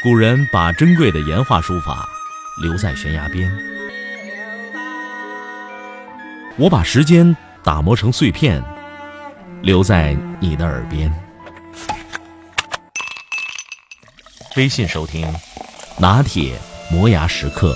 [0.00, 2.08] 古人把珍贵的岩画书法
[2.62, 3.52] 留在悬崖边，
[6.56, 8.62] 我把时间打磨成碎片，
[9.60, 11.12] 留在你的耳边。
[14.56, 15.26] 微信收听，
[15.98, 16.56] 拿铁
[16.92, 17.74] 磨牙时刻。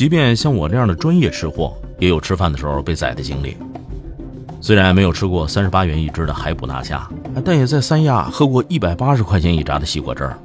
[0.00, 3.54] 即便像我这样的专业吃货，也有吃饭的时候被宰的经历。
[4.58, 7.06] 虽然没有吃过三十八元一只的海捕大虾，
[7.44, 10.38] 但也在三亚喝过一百八十块钱一扎的西瓜汁儿，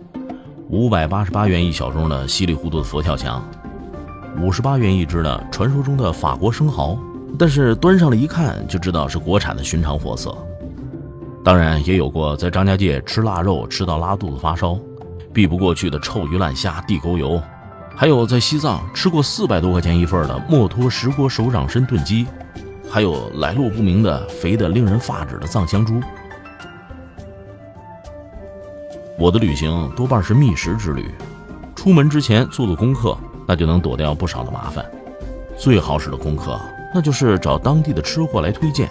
[0.67, 3.41] 五百八十八元一小盅的稀里糊涂的佛跳墙，
[4.41, 6.99] 五十八元一只的传说中的法国生蚝，
[7.39, 10.37] 但是端上来一看就知道是国产的寻常货色。
[11.45, 14.77] 当然也有过在张家界吃腊肉吃到拉肚子发烧，
[15.31, 17.41] 避不过去的臭鱼烂虾、地沟油。
[17.97, 22.27] 还有在西藏吃过四百多块钱一份的墨脱石锅手掌参炖鸡，
[22.89, 26.01] 还有来路不明的肥的令人发指的藏香猪。
[29.17, 31.09] 我的旅行多半是觅食之旅，
[31.73, 34.85] 出门之前做做功课，那就能躲掉不少的麻烦。
[35.57, 36.59] 最好使的功课，
[36.93, 38.89] 那就是找当地的吃货来推荐。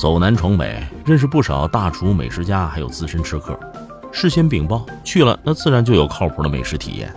[0.00, 3.58] 走南闯北，认识不少大厨、美食家，还有资深吃客，
[4.12, 7.12] 事先禀报去了，那自然就有靠谱的美食体验。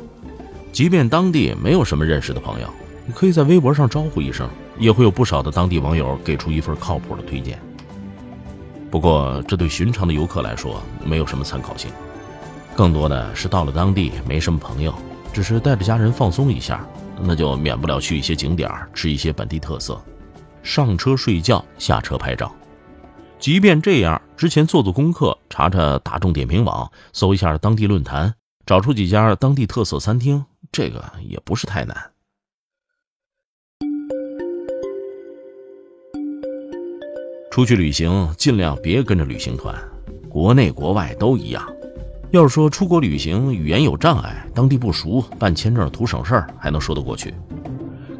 [0.71, 2.67] 即便当地没有什么认识的朋友，
[3.05, 7.59] 你可以在微博上招呼一声，也会有不少的当地网友给出一份靠谱的推荐。
[8.89, 11.89] 不过，这对寻常的游客来说没有什么参考性，
[12.75, 14.93] 更多的是到了当地没什么朋友，
[15.33, 16.85] 只是带着家人放松一下，
[17.21, 20.01] 那就免不了去一些景点吃一些本地特色，
[20.63, 22.53] 上车睡觉，下车拍照。
[23.39, 28.33] 即便这样，之前做做功课，查查大众点评网，搜一下当地论坛，
[28.65, 30.45] 找出几家当地特色餐厅。
[30.71, 31.97] 这个也不是太难。
[37.51, 39.75] 出去旅行尽量别跟着旅行团，
[40.29, 41.61] 国内国外都一样。
[42.31, 47.33] 要是说出国旅行语言有障碍，当地不熟，办签证图省事儿还能说得过去。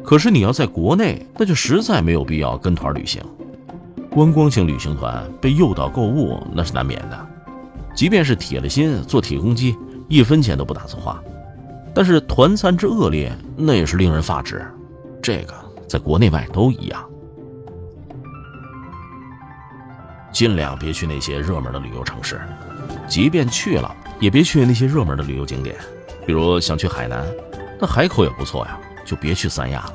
[0.04, 3.22] 可是你要在国内，那就实在没有必要跟团旅行。
[4.10, 7.26] 观光型旅行团被诱导购物那是难免的，
[7.96, 9.74] 即便是铁了心做铁公鸡，
[10.10, 11.18] 一分钱都不打算花。
[11.94, 14.64] 但是团餐之恶劣，那也是令人发指。
[15.22, 15.54] 这个
[15.86, 17.04] 在国内外都一样。
[20.32, 22.40] 尽量别去那些热门的旅游城市，
[23.06, 25.76] 即便去了，也别去那些热门的旅游景点。
[26.26, 27.26] 比如想去海南，
[27.78, 29.94] 那海口也不错呀，就别去三亚了。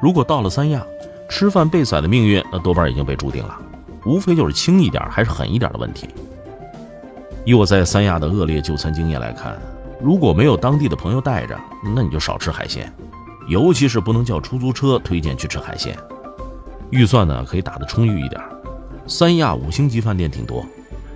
[0.00, 0.82] 如果到了三亚，
[1.28, 3.60] 吃饭被宰的命运，那多半已经被注定了。
[4.06, 6.08] 无非就是轻一点还是狠一点的问题。
[7.44, 9.60] 以我在三亚的恶劣就餐经验来看。
[10.00, 11.58] 如果没有当地的朋友带着，
[11.94, 12.92] 那你就少吃海鲜，
[13.48, 15.96] 尤其是不能叫出租车推荐去吃海鲜。
[16.90, 18.40] 预算呢可以打得充裕一点。
[19.06, 20.64] 三亚五星级饭店挺多，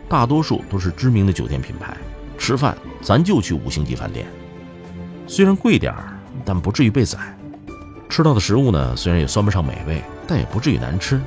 [0.08, 1.96] 大多数都是知名的酒店品牌。
[2.38, 4.26] 吃饭咱就去五星级饭店，
[5.26, 7.18] 虽然贵点儿，但不至于被宰。
[8.08, 11.20] 吃到的食物呢虽然也算不上美味，但也不至于难吃。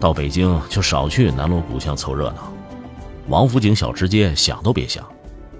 [0.00, 2.52] 到北京就少去南锣鼓巷凑热闹，
[3.28, 5.04] 王府井小吃街想都别想。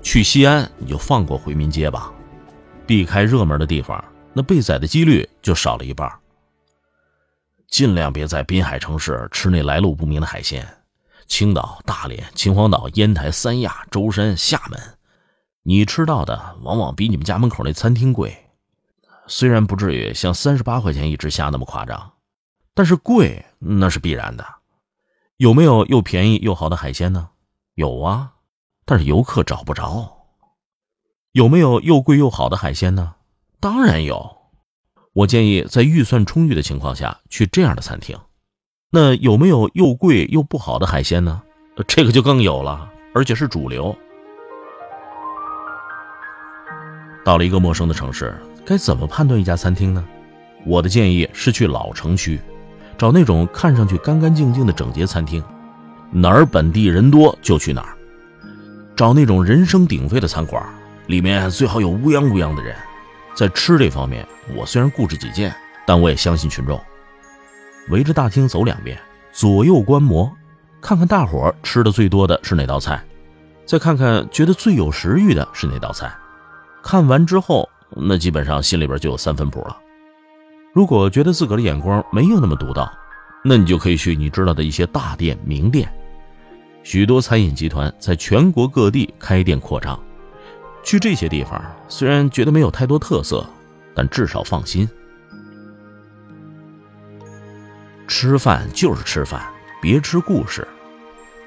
[0.02, 2.12] 去西安，你就放过回民街吧，
[2.86, 6.10] 避开热门的地方，那被宰的几率就少了一半。
[7.66, 10.66] 尽量别在滨海城市吃那来路不明的海鲜。
[11.26, 14.80] 青岛、大连、秦皇岛、烟台、三亚、舟山、厦门，
[15.62, 18.34] 你吃到的往往比你们家门口那餐厅贵。
[19.26, 22.12] 虽然不至于像三十八块钱一只虾那么夸张，
[22.72, 24.46] 但是贵那是必然的。
[25.36, 27.28] 有没有又便宜又好的海鲜呢？
[27.74, 28.32] 有啊。
[28.90, 30.24] 但是游客找不着，
[31.32, 33.16] 有没有又贵又好的海鲜呢？
[33.60, 34.34] 当然有。
[35.12, 38.18] 我建议在预算充裕的情况下去这样的餐厅。
[38.90, 41.42] 那有没有又贵又不好的海鲜呢？
[41.86, 43.94] 这个就更有了，而且是主流。
[47.26, 48.34] 到了一个陌生的城市，
[48.64, 50.02] 该怎么判断一家餐厅呢？
[50.64, 52.40] 我的建议是去老城区，
[52.96, 55.44] 找那种看上去干干净净的整洁餐厅，
[56.10, 57.97] 哪儿本地人多就去哪儿。
[58.98, 60.60] 找那种人声鼎沸的餐馆，
[61.06, 62.74] 里面最好有乌泱乌泱的人。
[63.32, 65.54] 在吃这方面，我虽然固执己见，
[65.86, 66.82] 但我也相信群众。
[67.90, 68.98] 围着大厅走两遍，
[69.30, 70.28] 左右观摩，
[70.80, 73.00] 看看大伙吃的最多的是哪道菜，
[73.64, 76.12] 再看看觉得最有食欲的是哪道菜。
[76.82, 79.76] 看完之后，那基本上心里边就有三分谱了。
[80.74, 82.92] 如果觉得自个儿的眼光没有那么独到，
[83.44, 85.88] 那你就可以去你知道的一些大店、名店。
[86.90, 90.02] 许多餐饮集团在全国各地开店扩张，
[90.82, 93.46] 去这些地方虽然觉得没有太多特色，
[93.94, 94.88] 但至少放心。
[98.06, 99.46] 吃饭就是吃饭，
[99.82, 100.66] 别吃故事。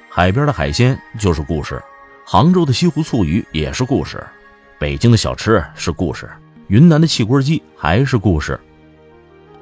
[0.08, 1.82] 海边的海鲜就是故事，
[2.24, 4.24] 杭州的西湖醋鱼也是故事，
[4.78, 6.30] 北京的小吃是故事，
[6.68, 8.56] 云南的汽锅鸡还是故事。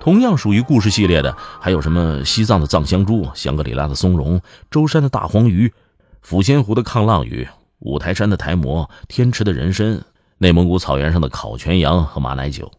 [0.01, 5.71] 同样属于故事系列的，还有什么西藏的藏香猪、香格里拉的松茸、舟山的大黄鱼、
[6.27, 7.47] 抚仙湖的抗浪鱼、
[7.81, 10.03] 五台山的台蘑、天池的人参、
[10.39, 12.73] 内蒙古草原上的烤全羊和马奶酒。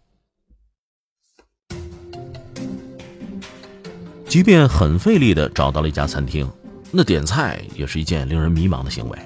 [4.26, 6.50] 即便很费力的找到了一家餐厅，
[6.90, 9.20] 那点菜也是一件令人迷茫的行为。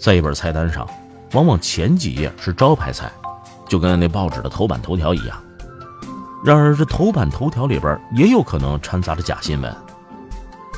[0.00, 0.88] 在一本菜单上，
[1.32, 3.12] 往往前几页是招牌菜，
[3.68, 5.42] 就跟那报纸的头版头条一样。
[6.46, 9.76] 然而，这头版头条里边也有可能掺杂着假新闻。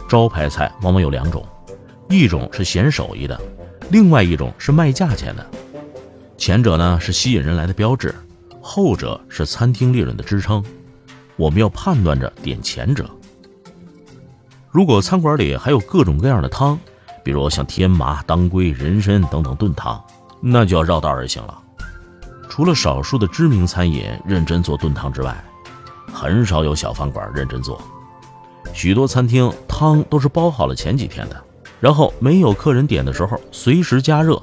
[0.09, 1.47] 招牌菜往往有两种，
[2.09, 3.39] 一种是显手艺的，
[3.91, 5.47] 另外一种是卖价钱的。
[6.39, 8.15] 前者呢是吸引人来的标志，
[8.63, 10.65] 后者是餐厅利润的支撑。
[11.37, 13.07] 我们要判断着点前者。
[14.71, 16.79] 如果餐馆里还有各种各样的汤，
[17.23, 20.03] 比如像天麻、当归、人参等等炖汤，
[20.41, 21.61] 那就要绕道而行了。
[22.49, 25.37] 除了少数的知名餐饮认真做炖汤之外，
[26.19, 27.81] 很少有小饭馆认真做。
[28.73, 31.45] 许多餐厅汤都是煲好了前几天的，
[31.79, 34.43] 然后没有客人点的时候随时加热，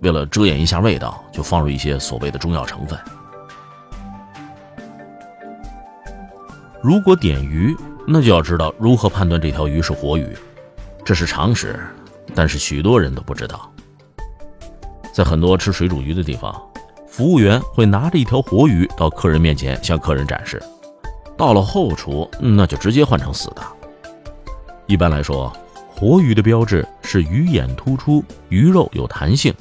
[0.00, 2.98] 为了遮掩一下味道，就放入一些所谓的中药成分。
[6.82, 7.76] 如果点鱼，
[8.08, 10.36] 那就要知道如何判断这条鱼是活鱼，
[11.04, 11.78] 这是常识，
[12.34, 13.70] 但是许多人都不知道。
[15.12, 16.60] 在很多吃水煮鱼的地方，
[17.06, 20.60] 服务员会拿着一条活鱼到客人面前向客人展示，
[21.36, 23.62] 到了后厨那就直接换成死的。
[24.86, 25.52] 一般来说，
[25.88, 29.52] 活鱼的标志是鱼眼突出，鱼肉有弹性，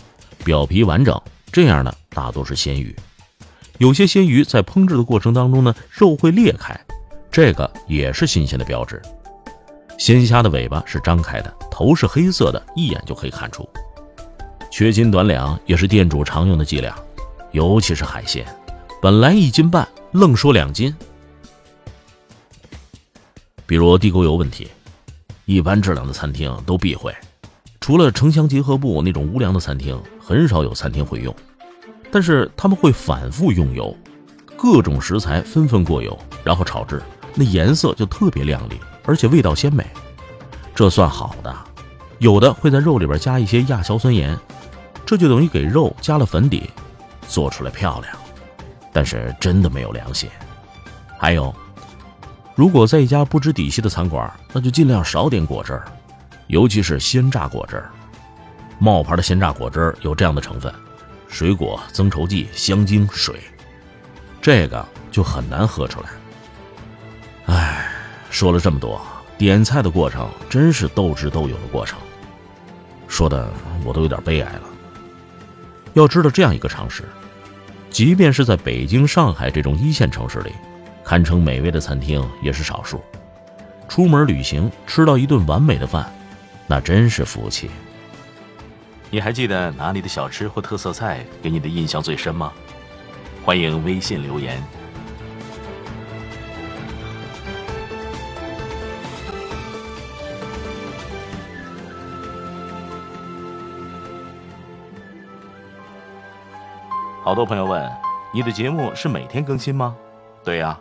[0.44, 1.20] 表皮完整，
[1.52, 2.96] 这样的大多是鲜鱼。
[3.80, 6.80] 有些鲜鱼在烹制的过程当中呢，肉会裂开。
[7.32, 9.02] 这个也是新鲜的标志。
[9.98, 13.68] 鲜虾的尾巴是张开的，头是黑色的，一眼就可以看出。
[14.70, 16.96] 缺斤短两也是店主常用的伎俩，
[17.52, 18.46] 尤其是海鲜，
[19.02, 20.96] 本来一斤半，愣说两斤。
[23.74, 24.68] 比如地沟油问题，
[25.46, 27.12] 一般质量的餐厅都避讳，
[27.82, 31.36] 除了城乡结合部那种无良的餐厅，很少有餐厅会用。
[32.12, 33.98] 但是他们会反复用油，
[34.56, 37.02] 各种食材纷纷过油，然后炒制。
[37.34, 38.76] 那颜色就特别亮丽，
[39.06, 39.84] 而且味道鲜美，
[40.76, 41.52] 这算好的。
[42.20, 44.38] 有的会在肉里边加一些亚硝酸盐，
[45.04, 46.70] 这就等于给肉加了粉底，
[47.28, 48.16] 做出来漂亮，
[48.92, 50.30] 但是真的没有良心。
[51.18, 51.52] 还有，
[52.56, 55.86] 如果在一家不知底细的餐馆，那就尽量少点果汁儿，
[56.48, 57.90] 尤其是鲜榨果汁儿。
[58.78, 60.74] 冒牌的鲜榨果汁儿有这样的成分：
[61.28, 63.40] 水果、增稠剂、香精、水，
[64.42, 66.10] 这个就很难喝出来。
[67.46, 67.88] 唉，
[68.30, 69.02] 说了这么多，
[69.38, 71.98] 点菜的过程真是斗智斗勇的过程，
[73.08, 73.52] 说的
[73.84, 74.64] 我都有点悲哀了。
[75.94, 77.04] 要知道这样一个常识，
[77.90, 80.52] 即便是在北京、上海这种一线城市里，
[81.04, 83.02] 堪称美味的餐厅也是少数。
[83.88, 86.12] 出门旅行吃到一顿完美的饭，
[86.68, 87.70] 那真是福气。
[89.10, 92.52] 你还记得哪里的小吃或特色菜给你的印象最深吗？
[93.46, 94.60] 欢迎微信留言。
[107.24, 107.90] 好多朋友问，
[108.34, 109.96] 你的节目是每天更新吗？
[110.44, 110.78] 对呀，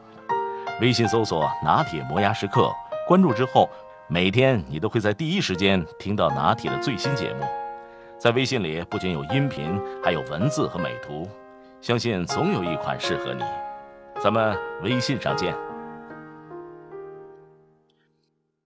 [0.83, 2.69] 微信搜索“拿铁磨牙时刻”，
[3.07, 3.71] 关注之后，
[4.09, 7.47] 每天你都会在第一时间听到拿铁的最新节目。
[8.19, 11.29] 在微信里不仅有音频，还有文字和美图，
[11.81, 13.45] 相信总有一款适合你。
[14.21, 15.55] 咱们微信上见。